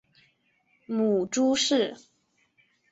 [0.87, 1.95] 母朱氏。